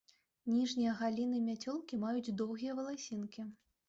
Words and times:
Ніжнія 0.51 0.93
галіны 1.01 1.41
мяцёлкі 1.49 1.99
маюць 2.05 2.33
доўгія 2.39 2.71
валасінкі. 2.81 3.45